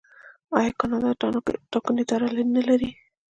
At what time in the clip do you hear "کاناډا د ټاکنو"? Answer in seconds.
0.79-1.99